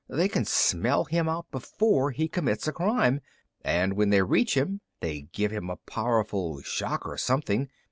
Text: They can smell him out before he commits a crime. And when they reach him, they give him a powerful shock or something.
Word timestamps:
They 0.09 0.27
can 0.27 0.45
smell 0.45 1.05
him 1.05 1.29
out 1.29 1.51
before 1.51 2.09
he 2.09 2.27
commits 2.27 2.67
a 2.67 2.73
crime. 2.73 3.21
And 3.63 3.93
when 3.93 4.09
they 4.09 4.23
reach 4.23 4.57
him, 4.57 4.81
they 4.99 5.27
give 5.31 5.51
him 5.51 5.69
a 5.69 5.75
powerful 5.77 6.59
shock 6.63 7.05
or 7.05 7.17
something. 7.19 7.69